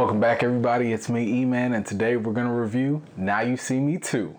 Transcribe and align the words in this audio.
Welcome 0.00 0.18
back 0.18 0.42
everybody, 0.42 0.94
it's 0.94 1.10
me 1.10 1.42
E-Man 1.42 1.74
and 1.74 1.84
today 1.84 2.16
we're 2.16 2.32
going 2.32 2.46
to 2.46 2.54
review 2.54 3.02
Now 3.18 3.42
You 3.42 3.58
See 3.58 3.78
Me 3.78 3.98
2. 3.98 4.34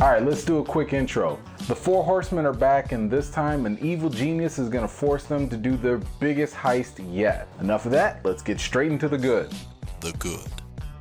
Alright, 0.00 0.24
let's 0.24 0.44
do 0.44 0.58
a 0.58 0.64
quick 0.64 0.92
intro. 0.92 1.40
The 1.66 1.74
Four 1.74 2.04
Horsemen 2.04 2.46
are 2.46 2.52
back 2.52 2.92
and 2.92 3.10
this 3.10 3.32
time 3.32 3.66
an 3.66 3.80
evil 3.82 4.08
genius 4.08 4.60
is 4.60 4.68
going 4.68 4.84
to 4.84 4.88
force 4.88 5.24
them 5.24 5.48
to 5.48 5.56
do 5.56 5.76
their 5.76 5.98
biggest 6.20 6.54
heist 6.54 7.04
yet. 7.12 7.48
Enough 7.58 7.86
of 7.86 7.90
that, 7.90 8.24
let's 8.24 8.42
get 8.44 8.60
straight 8.60 8.92
into 8.92 9.08
the 9.08 9.18
good. 9.18 9.52
The 10.02 10.12
good. 10.20 10.59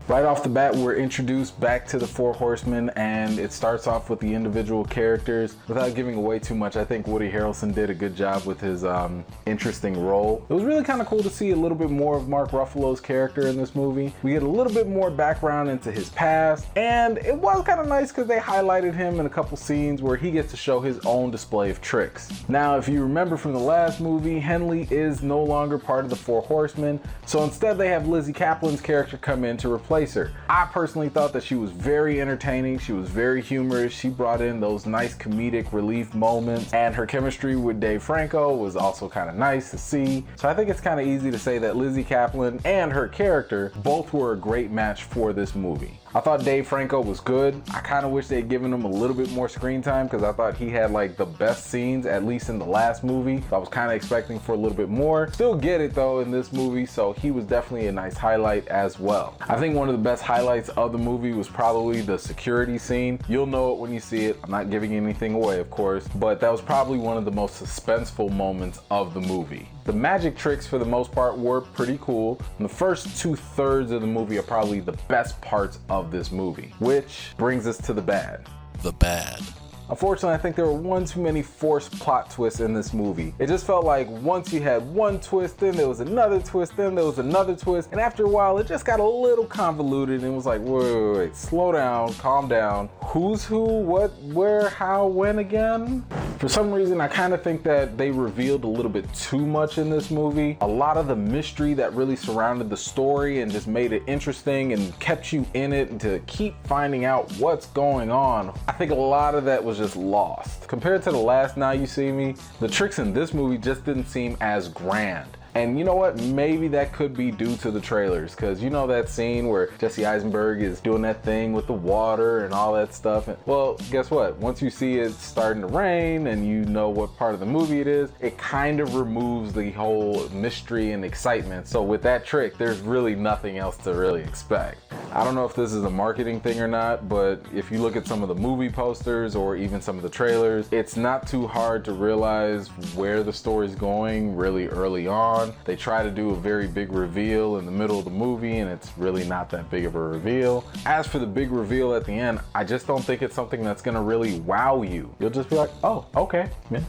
Right 0.10 0.26
off 0.26 0.41
the 0.41 0.50
bat, 0.50 0.76
we're 0.76 0.96
introduced 0.96 1.60
back 1.60 1.86
to 1.89 2.00
the 2.00 2.07
Four 2.07 2.34
Horsemen, 2.34 2.89
and 2.96 3.38
it 3.38 3.54
starts 3.54 3.86
off 3.86 4.09
with 4.09 4.20
the 4.20 4.34
individual 4.34 4.84
characters. 4.84 5.55
Without 5.67 5.94
giving 5.94 6.16
away 6.16 6.40
too 6.40 6.55
much, 6.55 6.76
I 6.77 6.84
think 6.84 7.05
Woody 7.05 7.31
Harrelson 7.31 7.76
did 7.76 7.91
a 7.91 7.94
good 7.94 8.16
job 8.16 8.44
with 8.45 8.59
his 8.59 8.84
um, 8.84 9.23
interesting 9.45 10.03
role. 10.03 10.44
It 10.50 10.53
was 10.53 10.64
really 10.64 10.84
kind 10.84 11.00
of 11.00 11.05
cool 11.05 11.22
to 11.22 11.30
see 11.30 11.52
a 11.52 11.55
little 11.55 11.77
bit 11.77 11.91
more 11.91 12.17
of 12.17 12.27
Mark 12.27 12.50
Ruffalo's 12.50 13.00
character 13.00 13.45
in 13.45 13.55
this 13.55 13.76
movie. 13.76 14.12
We 14.23 14.31
get 14.31 14.41
a 14.41 14.48
little 14.48 14.73
bit 14.73 14.88
more 14.88 15.12
background 15.12 15.70
into 15.70 15.91
his 15.91 16.09
past, 16.09 16.66
and 16.76 17.20
it 17.20 17.36
was 17.36 17.64
kind 17.64 17.80
of 17.80 17.86
nice 17.88 18.09
because 18.12 18.26
they 18.26 18.39
highlighted 18.39 18.95
him 18.95 19.20
in 19.20 19.28
a 19.28 19.30
couple 19.30 19.58
scenes 19.58 20.02
where 20.02 20.17
he 20.17 20.31
gets 20.31 20.50
to 20.50 20.58
show 20.58 20.80
his 20.80 20.98
own 21.05 21.30
display 21.30 21.70
of 21.70 21.81
tricks. 21.81 22.31
Now, 22.50 22.80
if 22.80 22.89
you 22.89 23.03
remember 23.03 23.38
from 23.38 23.53
the 23.53 23.59
last 23.59 24.02
movie, 24.02 24.39
Henley 24.39 24.88
is 24.89 25.22
no 25.22 25.44
longer 25.44 25.78
part 25.78 26.03
of 26.03 26.09
the 26.09 26.16
Four 26.16 26.41
Horsemen, 26.41 27.00
so 27.28 27.44
instead 27.44 27.78
they 27.78 27.89
have 27.89 28.08
Lizzy 28.08 28.34
Caplan's 28.34 28.81
character 28.81 29.16
come 29.16 29.44
in 29.44 29.55
to 29.58 29.72
replace 29.72 29.98
her. 29.99 30.31
I 30.48 30.66
personally 30.71 31.09
thought 31.09 31.34
that 31.34 31.44
she 31.44 31.55
was 31.55 31.71
very 31.71 32.21
entertaining. 32.21 32.80
She 32.80 32.94
was 32.94 33.09
very 33.09 33.41
humorous. 33.41 33.91
She 33.91 34.09
brought 34.09 34.39
in 34.39 34.59
those 34.62 34.85
nice 34.85 35.16
comedic 35.16 35.73
relief 35.73 36.14
moments 36.16 36.73
and 36.73 36.95
her 36.95 37.05
chemistry 37.05 37.55
with 37.58 37.80
Dave 37.81 38.02
Franco 38.02 38.55
was 38.55 38.75
also 38.75 39.09
kind 39.09 39.30
of 39.30 39.36
nice 39.36 39.72
to 39.72 39.77
see. 39.77 40.25
So 40.38 40.47
I 40.47 40.53
think 40.53 40.70
it's 40.70 40.81
kind 40.81 41.00
of 41.00 41.05
easy 41.05 41.31
to 41.31 41.39
say 41.39 41.58
that 41.58 41.75
Lizzy 41.75 42.03
Caplan 42.03 42.61
and 42.64 42.94
her 42.94 43.08
character 43.09 43.73
both 43.83 44.14
were 44.14 44.31
a 44.31 44.38
great 44.38 44.72
match 44.72 45.03
for 45.03 45.33
this 45.33 45.53
movie. 45.53 46.00
I 46.16 46.22
thought 46.22 46.44
Dave 46.44 46.67
Franco 46.67 47.02
was 47.02 47.20
good. 47.20 47.61
I 47.72 47.81
kind 47.81 48.03
of 48.03 48.11
wish 48.11 48.27
they 48.27 48.38
had 48.38 48.50
given 48.50 48.73
him 48.73 48.83
a 48.83 48.89
little 48.89 49.16
bit 49.16 49.30
more 49.31 49.47
screen 49.47 49.83
time 49.83 50.08
because 50.08 50.23
I 50.23 50.31
thought 50.31 50.58
he 50.58 50.67
had 50.70 50.89
like 50.89 51.17
the 51.17 51.25
best 51.25 51.67
scenes, 51.67 52.08
at 52.08 52.25
least 52.25 52.50
in 52.50 52.58
the 52.58 52.66
last 52.66 53.03
movie. 53.03 53.44
So 53.47 53.58
I 53.58 53.59
was 53.59 53.70
kind 53.70 53.92
of 53.92 53.95
expecting 53.95 54.39
for 54.39 54.53
a 54.53 54.58
little 54.58 54.75
bit 54.75 54.89
more. 54.89 55.31
Still 55.33 55.55
get 55.55 55.81
it 55.81 55.94
though 55.94 56.22
in 56.22 56.31
this 56.31 56.52
movie, 56.52 56.88
so 56.88 57.14
he 57.14 57.30
was 57.30 57.45
definitely 57.45 57.88
a 57.88 57.92
nice 57.92 58.17
highlight 58.17 58.67
as 58.70 58.97
well. 58.97 59.36
I 59.42 59.58
think 59.58 59.75
one 59.75 59.89
of 59.90 59.98
the 59.98 60.04
best 60.04 60.23
highlights 60.23 60.70
of 60.70 60.92
the 60.92 60.98
movie 60.98 61.34
was 61.34 61.48
probably 61.48 62.02
the 62.02 62.18
security 62.18 62.78
scene. 62.78 63.20
You'll 63.28 63.45
know 63.45 63.73
it 63.73 63.80
when 63.80 63.94
you 63.94 64.00
see 64.00 64.26
it. 64.26 64.40
I'm 64.44 64.52
not 64.52 64.70
giving 64.70 64.94
anything 64.94 65.34
away, 65.34 65.59
of 65.59 65.70
course, 65.70 66.08
but 66.16 66.40
that 66.40 66.52
was 66.52 66.62
probably 66.62 66.98
one 66.98 67.18
of 67.18 67.26
the 67.26 67.32
most 67.32 67.62
suspenseful 67.62 68.32
moments 68.32 68.80
of 68.92 69.14
the 69.14 69.22
movie. 69.22 69.67
The 69.86 69.94
magic 69.94 70.38
tricks 70.38 70.67
for 70.67 70.78
the 70.78 70.86
most 70.86 71.12
part 71.12 71.38
were 71.38 71.62
pretty 71.62 71.98
cool. 72.02 72.40
And 72.58 72.66
the 72.66 72.73
first 72.73 73.20
two 73.20 73.36
thirds 73.36 73.92
of 73.92 74.02
the 74.02 74.08
movie 74.08 74.38
are 74.38 74.44
probably 74.44 74.80
the 74.80 74.98
best 75.08 75.40
parts 75.42 75.80
of 75.90 76.12
this 76.12 76.32
movie. 76.32 76.73
Which 76.80 77.32
brings 77.38 77.66
us 77.67 77.78
to 77.80 77.94
the 77.94 78.02
bad. 78.02 78.48
The 78.84 78.94
bad. 78.94 79.42
Unfortunately, 79.90 80.36
I 80.36 80.38
think 80.38 80.56
there 80.56 80.66
were 80.66 80.72
one 80.72 81.04
too 81.04 81.20
many 81.20 81.42
forced 81.42 81.92
plot 82.00 82.30
twists 82.30 82.59
in 82.59 82.73
this 82.76 82.94
movie. 82.94 83.34
It 83.40 83.48
just 83.48 83.66
felt 83.66 83.86
like 83.86 84.08
once 84.08 84.54
you 84.54 84.62
had 84.62 84.84
one 84.94 85.20
twist, 85.20 85.58
then 85.58 85.76
there 85.76 85.88
was 85.88 86.00
another 86.00 86.40
twist, 86.40 86.78
then 86.78 86.94
there 86.94 87.06
was 87.06 87.18
another 87.18 87.56
twist, 87.56 87.90
and 87.92 88.00
after 88.00 88.23
a 88.26 88.30
while, 88.30 88.60
it 88.60 88.67
just 88.67 88.86
got 88.86 89.00
a 89.00 89.04
little 89.04 89.45
convoluted 89.45 90.22
and 90.22 90.32
it 90.32 90.36
was 90.36 90.45
like, 90.45 90.62
wait, 90.62 90.94
wait, 90.94 91.17
wait, 91.17 91.36
slow 91.36 91.72
down, 91.72 92.14
calm 92.16 92.48
down. 92.48 92.88
Who's 93.06 93.44
who, 93.44 93.64
what, 93.64 94.12
where, 94.22 94.70
how, 94.70 95.08
when 95.08 95.40
again? 95.40 96.06
For 96.40 96.48
some 96.48 96.72
reason, 96.72 97.02
I 97.02 97.09
kind 97.09 97.34
of 97.34 97.44
think 97.44 97.64
that 97.64 97.98
they 97.98 98.12
revealed 98.12 98.64
a 98.64 98.68
little 98.68 98.90
bit 98.90 99.14
too 99.14 99.45
much 99.45 99.77
in 99.77 99.89
this 99.89 100.10
movie. 100.10 100.58
A 100.61 100.67
lot 100.67 100.95
of 100.95 101.08
the 101.08 101.16
mystery 101.16 101.73
that 101.73 101.94
really 101.94 102.16
surrounded 102.16 102.70
the 102.70 102.77
story 102.77 103.42
and 103.42 103.52
just 103.52 103.67
made 103.67 103.92
it 103.92 104.04
interesting 104.08 104.72
and 104.72 104.98
kept 105.02 105.33
you 105.33 105.45
in 105.54 105.73
it 105.73 105.89
and 105.89 105.99
to 105.99 106.20
keep 106.28 106.55
finding 106.66 107.04
out 107.04 107.30
what's 107.33 107.66
going 107.66 108.10
on. 108.10 108.58
I 108.70 108.72
think 108.72 108.92
a 108.92 108.95
lot 108.95 109.36
of 109.36 109.44
that 109.45 109.61
was 109.61 109.80
just 109.80 109.98
lost. 109.98 110.66
Compared 110.66 111.04
to 111.04 111.11
the 111.11 111.17
last 111.17 111.58
Now 111.58 111.72
You 111.72 111.86
See 111.86 112.10
Me, 112.10 112.36
the 112.61 112.70
tricks 112.70 112.99
in 112.99 113.14
this 113.14 113.33
movie 113.33 113.58
just 113.58 113.83
didn't 113.83 114.05
seem 114.05 114.38
as 114.39 114.70
grand. 114.70 115.28
And 115.55 115.77
you 115.77 115.83
know 115.83 115.95
what? 115.95 116.20
Maybe 116.21 116.67
that 116.70 116.93
could 116.93 117.15
be 117.15 117.32
due 117.32 117.58
to 117.58 117.71
the 117.71 117.82
trailers, 117.82 118.36
because 118.36 118.61
you 118.61 118.70
know 118.70 118.86
that 118.87 119.10
scene 119.10 119.48
where 119.48 119.71
Jesse 119.80 120.05
Eisenberg 120.05 120.61
is 120.61 120.80
doing 120.80 121.02
that 121.02 121.23
thing 121.23 121.54
with 121.54 121.67
the 121.67 121.73
water 121.73 122.45
and 122.45 122.54
all 122.54 122.73
that 122.73 122.93
stuff. 122.93 123.27
And, 123.27 123.37
well, 123.45 123.76
guess 123.89 124.11
what? 124.11 124.37
Once 124.37 124.61
you 124.61 124.70
see 124.70 124.99
it 124.99 125.14
starting 125.14 125.61
to 125.61 125.67
rain 125.67 126.27
and 126.27 126.48
you 126.48 126.65
know 126.65 126.89
what 126.89 127.15
part 127.17 127.33
of 127.33 127.39
the 127.39 127.45
movie 127.45 127.80
it 127.80 127.87
is, 127.87 128.12
it 128.19 128.38
kind 128.38 128.80
of 128.80 128.95
removes 128.95 129.54
the 129.54 129.71
whole 129.71 130.30
mystery 130.30 130.92
and 130.92 131.04
excitement. 131.04 131.68
So 131.68 131.81
with 131.81 132.01
that 132.04 132.25
trick, 132.25 132.57
there's 132.57 132.80
really 132.80 133.16
nothing 133.16 133.57
else 133.57 133.77
to 133.77 133.94
really 133.94 134.21
expect. 134.21 134.80
I 135.12 135.24
don't 135.24 135.33
know 135.33 135.45
if 135.45 135.56
this 135.56 135.74
is 135.74 135.83
a 135.83 135.89
marketing 135.89 136.42
thing 136.42 136.60
or 136.60 136.68
not, 136.68 137.10
but 137.10 137.42
if 137.54 137.71
you 137.71 137.81
look 137.81 137.95
at 137.95 138.06
some 138.06 138.21
of 138.21 138.30
the 138.30 138.36
movie 138.36 138.69
posters 138.69 139.36
or 139.36 139.56
even 139.56 139.81
some 139.81 139.98
of 139.98 140.04
the 140.04 140.10
trailers, 140.10 140.68
it's 140.71 140.95
not 140.95 141.27
too 141.27 141.48
hard 141.48 141.83
to 141.86 141.94
realize 141.94 142.68
where 142.94 143.24
the 143.24 143.33
story's 143.33 143.74
going 143.74 144.36
really 144.36 144.68
early 144.68 145.07
on. 145.07 145.38
They 145.66 145.75
try 145.75 146.04
to 146.04 146.12
do 146.12 146.31
a 146.31 146.36
very 146.36 146.68
big 146.68 146.92
reveal 146.92 147.57
in 147.57 147.66
the 147.66 147.72
middle 147.72 148.00
of 148.00 148.06
the 148.06 148.12
movie, 148.12 148.60
and 148.60 148.69
it's 148.69 148.92
really 148.98 149.25
not 149.25 149.50
that 149.51 149.69
big 149.69 149.86
of 149.86 149.95
a 149.95 150.00
reveal. 150.00 150.63
As 150.86 151.07
for 151.07 151.19
the 151.19 151.25
big 151.25 151.51
reveal 151.51 151.94
at 151.94 152.06
the 152.06 152.13
end, 152.13 152.39
I 152.56 152.63
just 152.63 152.88
don't 152.88 153.04
think 153.04 153.22
it's 153.22 153.36
something 153.36 153.63
that's 153.63 153.81
gonna 153.81 154.01
really 154.01 154.39
wow 154.42 154.81
you. 154.81 155.13
You'll 155.19 155.30
just 155.30 155.50
be 155.50 155.56
like, 155.56 155.72
oh, 155.83 156.06
okay, 156.16 156.50
yeah. 156.72 156.81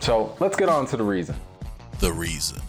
So 0.00 0.36
let's 0.40 0.56
get 0.56 0.68
on 0.68 0.86
to 0.86 0.96
the 0.96 1.04
reason. 1.04 1.36
The 2.00 2.12
reason. 2.12 2.60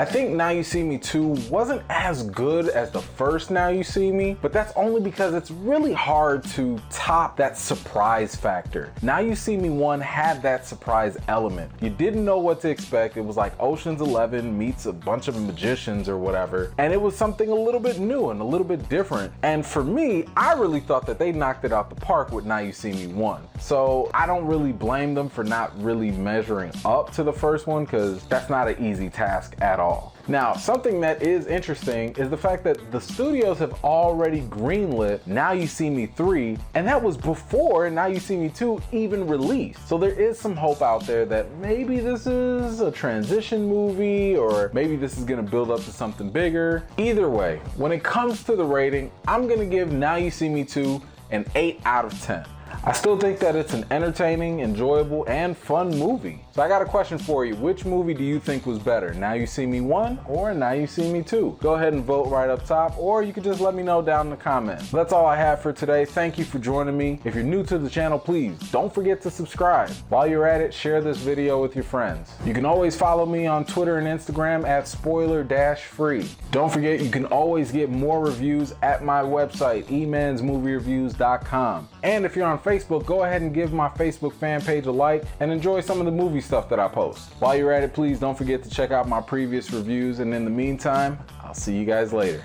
I 0.00 0.04
think 0.04 0.30
Now 0.30 0.48
You 0.48 0.62
See 0.62 0.82
Me 0.82 0.98
2 0.98 1.36
wasn't 1.50 1.82
as 1.90 2.22
good 2.22 2.68
as 2.68 2.90
the 2.90 3.00
first 3.00 3.50
Now 3.50 3.68
You 3.68 3.82
See 3.82 4.10
Me, 4.10 4.36
but 4.40 4.52
that's 4.52 4.72
only 4.76 5.00
because 5.00 5.34
it's 5.34 5.50
really 5.50 5.92
hard 5.92 6.44
to 6.52 6.80
top 6.90 7.36
that 7.36 7.58
surprise 7.58 8.34
factor. 8.34 8.92
Now 9.02 9.18
You 9.18 9.34
See 9.34 9.56
Me 9.56 9.68
1 9.68 10.00
had 10.00 10.42
that 10.42 10.66
surprise 10.66 11.16
element. 11.28 11.70
You 11.80 11.90
didn't 11.90 12.24
know 12.24 12.38
what 12.38 12.60
to 12.62 12.70
expect. 12.70 13.16
It 13.16 13.24
was 13.24 13.36
like 13.36 13.52
Ocean's 13.60 14.00
11 14.00 14.56
meets 14.56 14.86
a 14.86 14.92
bunch 14.92 15.28
of 15.28 15.40
magicians 15.40 16.08
or 16.08 16.16
whatever, 16.18 16.72
and 16.78 16.92
it 16.92 17.00
was 17.00 17.16
something 17.16 17.50
a 17.50 17.54
little 17.54 17.80
bit 17.80 17.98
new 17.98 18.30
and 18.30 18.40
a 18.40 18.44
little 18.44 18.66
bit 18.66 18.88
different. 18.88 19.32
And 19.42 19.64
for 19.64 19.84
me, 19.84 20.24
I 20.36 20.54
really 20.54 20.80
thought 20.80 21.06
that 21.06 21.18
they 21.18 21.32
knocked 21.32 21.64
it 21.64 21.72
out 21.72 21.90
the 21.90 21.96
park 21.96 22.32
with 22.32 22.44
Now 22.44 22.58
You 22.58 22.72
See 22.72 22.92
Me 22.92 23.06
1. 23.06 23.48
So 23.60 24.10
I 24.14 24.26
don't 24.26 24.46
really 24.46 24.72
blame 24.72 25.14
them 25.14 25.28
for 25.28 25.44
not 25.44 25.78
really 25.82 26.10
measuring 26.10 26.72
up 26.84 27.12
to 27.12 27.22
the 27.22 27.32
first 27.32 27.66
one 27.66 27.84
because 27.84 28.22
that's 28.24 28.48
not 28.48 28.68
an 28.68 28.82
easy 28.82 29.10
task 29.10 29.54
at 29.70 29.78
all. 29.78 30.14
Now, 30.26 30.54
something 30.54 31.00
that 31.00 31.22
is 31.22 31.46
interesting 31.46 32.14
is 32.16 32.28
the 32.28 32.36
fact 32.36 32.62
that 32.64 32.92
the 32.92 33.00
studios 33.00 33.58
have 33.58 33.84
already 33.84 34.42
greenlit 34.42 35.26
Now 35.26 35.52
You 35.52 35.66
See 35.66 35.90
Me 35.90 36.06
3, 36.06 36.58
and 36.74 36.86
that 36.86 37.00
was 37.02 37.16
before 37.16 37.88
Now 37.88 38.06
You 38.06 38.20
See 38.20 38.36
Me 38.36 38.48
2 38.48 38.82
even 38.92 39.26
released. 39.26 39.88
So 39.88 39.96
there 39.96 40.12
is 40.12 40.38
some 40.38 40.56
hope 40.56 40.82
out 40.82 41.06
there 41.06 41.24
that 41.26 41.50
maybe 41.58 42.00
this 42.00 42.26
is 42.26 42.80
a 42.80 42.90
transition 42.90 43.66
movie, 43.66 44.36
or 44.36 44.70
maybe 44.72 44.96
this 44.96 45.18
is 45.18 45.24
gonna 45.24 45.42
build 45.42 45.70
up 45.70 45.80
to 45.84 45.92
something 45.92 46.30
bigger. 46.30 46.84
Either 46.98 47.28
way, 47.28 47.60
when 47.76 47.92
it 47.92 48.02
comes 48.02 48.42
to 48.44 48.56
the 48.56 48.64
rating, 48.64 49.10
I'm 49.26 49.48
gonna 49.48 49.66
give 49.66 49.92
Now 49.92 50.16
You 50.16 50.30
See 50.30 50.48
Me 50.48 50.64
2 50.64 51.00
an 51.30 51.44
8 51.54 51.80
out 51.84 52.04
of 52.04 52.22
10. 52.22 52.44
I 52.84 52.92
still 52.92 53.18
think 53.18 53.38
that 53.40 53.56
it's 53.56 53.74
an 53.74 53.84
entertaining, 53.90 54.60
enjoyable, 54.60 55.24
and 55.28 55.56
fun 55.56 55.90
movie. 55.98 56.44
So 56.52 56.62
I 56.62 56.68
got 56.68 56.82
a 56.82 56.86
question 56.86 57.18
for 57.18 57.44
you. 57.44 57.54
Which 57.56 57.84
movie 57.84 58.14
do 58.14 58.24
you 58.24 58.40
think 58.40 58.66
was 58.66 58.78
better? 58.78 59.12
Now 59.14 59.34
You 59.34 59.46
See 59.46 59.66
Me 59.66 59.80
1 59.80 60.20
or 60.28 60.54
Now 60.54 60.72
You 60.72 60.86
See 60.86 61.12
Me 61.12 61.22
2? 61.22 61.58
Go 61.60 61.74
ahead 61.74 61.92
and 61.92 62.04
vote 62.04 62.28
right 62.28 62.48
up 62.48 62.64
top 62.64 62.96
or 62.98 63.22
you 63.22 63.32
can 63.32 63.42
just 63.42 63.60
let 63.60 63.74
me 63.74 63.82
know 63.82 64.02
down 64.02 64.26
in 64.26 64.30
the 64.30 64.36
comments. 64.36 64.90
That's 64.90 65.12
all 65.12 65.26
I 65.26 65.36
have 65.36 65.60
for 65.60 65.72
today. 65.72 66.04
Thank 66.04 66.38
you 66.38 66.44
for 66.44 66.58
joining 66.58 66.96
me. 66.96 67.20
If 67.24 67.34
you're 67.34 67.44
new 67.44 67.62
to 67.64 67.78
the 67.78 67.90
channel, 67.90 68.18
please 68.18 68.58
don't 68.70 68.92
forget 68.92 69.20
to 69.22 69.30
subscribe. 69.30 69.90
While 70.08 70.26
you're 70.26 70.46
at 70.46 70.60
it, 70.60 70.72
share 70.72 71.00
this 71.00 71.18
video 71.18 71.60
with 71.60 71.74
your 71.74 71.84
friends. 71.84 72.32
You 72.44 72.54
can 72.54 72.64
always 72.64 72.96
follow 72.96 73.26
me 73.26 73.46
on 73.46 73.64
Twitter 73.64 73.98
and 73.98 74.06
Instagram 74.06 74.66
at 74.66 74.88
spoiler-free. 74.88 76.28
Don't 76.50 76.72
forget 76.72 77.00
you 77.00 77.10
can 77.10 77.26
always 77.26 77.72
get 77.72 77.90
more 77.90 78.24
reviews 78.24 78.74
at 78.82 79.04
my 79.04 79.22
website, 79.22 79.84
emansmoviereviews.com. 79.84 81.88
And 82.02 82.24
if 82.24 82.36
you're 82.36 82.46
on 82.46 82.58
Facebook, 82.60 83.06
go 83.06 83.24
ahead 83.24 83.42
and 83.42 83.52
give 83.52 83.72
my 83.72 83.88
Facebook 83.88 84.32
fan 84.32 84.60
page 84.60 84.86
a 84.86 84.92
like 84.92 85.24
and 85.40 85.50
enjoy 85.50 85.80
some 85.80 85.98
of 85.98 86.06
the 86.06 86.12
movie 86.12 86.40
stuff 86.40 86.68
that 86.68 86.78
I 86.78 86.88
post. 86.88 87.30
While 87.38 87.56
you're 87.56 87.72
at 87.72 87.82
it, 87.82 87.92
please 87.92 88.20
don't 88.20 88.36
forget 88.36 88.62
to 88.62 88.70
check 88.70 88.90
out 88.90 89.08
my 89.08 89.20
previous 89.20 89.70
reviews. 89.72 90.20
And 90.20 90.34
in 90.34 90.44
the 90.44 90.50
meantime, 90.50 91.18
I'll 91.42 91.54
see 91.54 91.76
you 91.76 91.84
guys 91.84 92.12
later. 92.12 92.42